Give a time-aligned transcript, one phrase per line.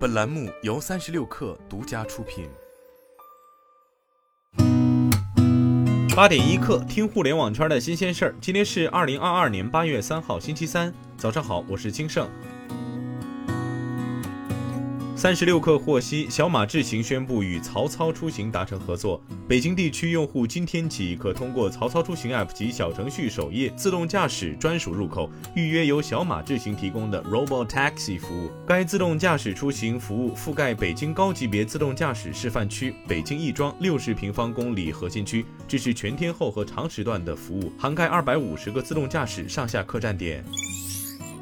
[0.00, 2.48] 本栏目由三十六氪独家出品。
[6.16, 8.34] 八点一刻，听互联网圈的新鲜事儿。
[8.40, 12.26] 今天是二零二二年八月三号，星期三，早上好，我是金盛。
[15.20, 19.22] 三十六氪获悉，小马智行宣布与曹操出行达成合作。
[19.46, 28.50] 北京地区用户今天起可通过曹操出行 App 及小程序首页自动驾驶专属入口预约由小马智行提供的 Robo Taxi 服务。
[28.66, 40.42] 该自动驾驶出行服务覆盖北京高级别自动驾驶示范区、北京亦庄六十平方公里核心区，支持全天候和长时段的服务，涵盖二百五十个自动驾驶上下客站点。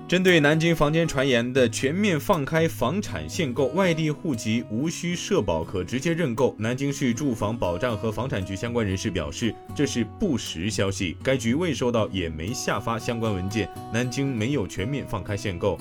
[0.09, 15.79] 针对南京房间传言的全面放开房产限购，外地户籍无需社保可直接认购，南京市住房保障和房产局相关人士表示，这是不实消息，该局未收到也没下发相关文件，南京没有全面放开限购。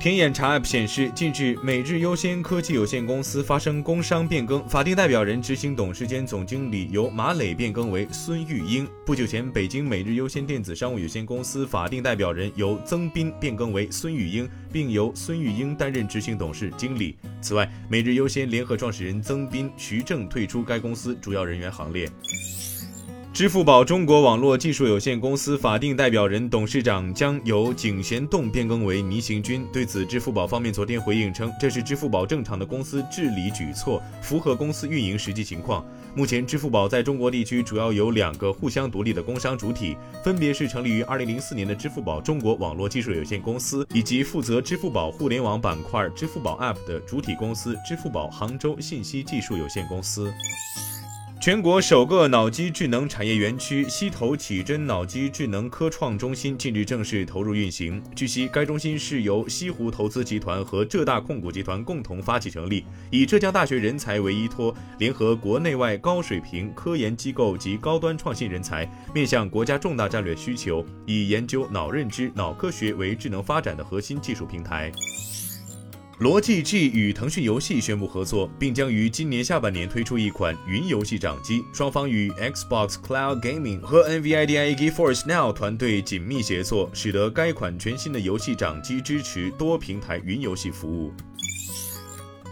[0.00, 8.88] 天眼查 App 显示，近日每日优先科技有限公司发生工商变更，法定代表人、执行董事兼总经理由马磊变更为孙玉英。
[9.04, 17.18] 不久前，北京每日优先电子商务有限公司法定代表人由曾斌变更为孙玉英，并由孙玉英担任执行董事、经理。
[17.42, 22.08] 此外，每日优先联合创始人曾斌、徐正退出该公司主要人员行列。
[23.32, 29.64] 支付宝中国网络技术有限公司法定代表人、董事长将由井贤栋变更为倪行军。
[29.72, 35.82] 对此，支付宝方面昨天回应称，这是支付宝正常的公司治理举措，符合公司运营实际情况。
[36.14, 50.30] 目前，支付宝在中国地区主要有两个互相独立的工商主体，分别是成立于2004年的支付宝中国网络技术有限公司，以及负责支付宝互联网板块支付宝 App 的主体公司支付宝杭州信息技术有限公司。
[51.40, 58.02] 全国首个脑机智能产业园区西头启臻脑机智能科创中心近日正式投入运行。
[58.14, 74.92] 据悉，该中心是由西湖投资集团和浙大控股集团共同发起成立，以浙江大学人才为依托，联合国内外高水平科研机构及高端创新人才，面向国家重大战略需求，以研究脑认知、脑科学为智能发展的核心技术平台。
[76.20, 81.64] 罗技 G 与腾讯游戏宣布合作，并将于今年下半年推出一款云游戏掌机。
[81.72, 91.10] 双方与 Xbox Cloud Gaming 和 NVIDIA GeForce Now 团队紧密协作，使得该款全新的游戏掌机支持多平台云游戏服务。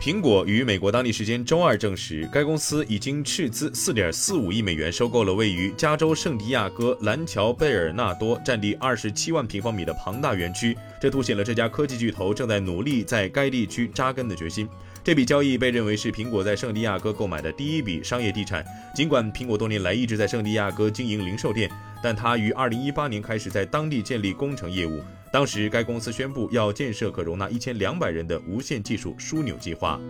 [0.00, 10.78] 苹果于美国当地时间周二证实，该公司已经斥资4.45亿美元收购了位于加州圣地亚哥蓝桥贝尔纳多、占地27万平方米的庞大园区。
[11.00, 14.69] 这凸显了这家科技巨头正在努力在该地区扎根的决心。
[15.03, 18.65] 这笔交易被认为是苹果在圣地亚哥购买的第一笔商业地产。
[18.94, 21.69] 尽管苹果多年来一直在圣地亚哥经营零售店，
[22.00, 25.03] 但它于2018年开始在当地建立工程业务。
[25.31, 30.00] 当时，该公司宣布要建设可容纳一千两百人的无线技术枢纽计划。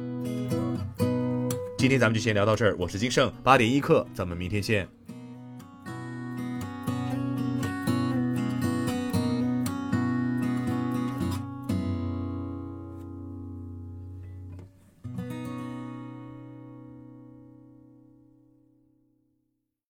[1.76, 4.88] 今天咱们就先聊到这儿，我是金盛，八点一刻，咱们明天见。